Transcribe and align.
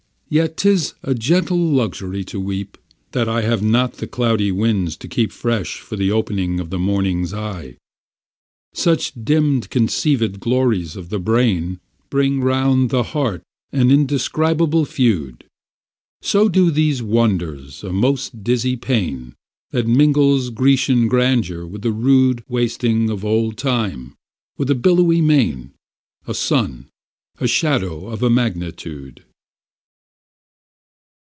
Yet 0.33 0.55
tis 0.55 0.93
a 1.03 1.13
gentle 1.13 1.59
luxury 1.59 2.23
to 2.23 2.39
weep 2.39 2.77
That 3.11 3.27
I 3.27 3.41
have 3.41 3.61
not 3.61 3.95
the 3.95 4.07
cloudy 4.07 4.49
winds 4.49 4.95
to 4.95 5.09
sweep 5.13 5.29
Fresh 5.29 5.81
for 5.81 5.97
the 5.97 6.11
opening 6.11 6.57
of 6.61 6.69
the 6.69 6.79
morning's 6.79 7.33
eye. 7.33 7.75
Such 8.73 9.11
dim 9.21 9.59
conceived 9.59 10.39
glories 10.39 10.95
of 10.95 11.09
the 11.09 11.19
brain 11.19 11.81
Bring 12.09 12.39
round 12.39 12.91
the 12.91 13.03
heart 13.11 13.43
an 13.73 13.91
indescribable 13.91 14.85
feud; 14.85 15.43
So 16.21 16.47
do 16.47 16.71
these 16.71 17.03
wonders 17.03 17.83
a 17.83 17.91
most 17.91 18.41
dizzy 18.41 18.77
pain, 18.77 19.35
Which 19.71 19.85
mingles 19.85 20.49
Grecian 20.49 21.09
grandeur 21.09 21.65
with 21.65 21.81
the 21.81 21.91
rude 21.91 22.41
Wasting 22.47 23.09
of 23.09 23.25
old 23.25 23.57
Time 23.57 24.15
with 24.57 24.69
a 24.69 24.75
billowy 24.75 25.19
main 25.19 25.71
A 26.25 26.33
sun 26.33 26.87
a 27.41 27.47
shadow 27.49 28.07
of 28.07 28.23
a 28.23 28.29
magnitude. 28.29 29.25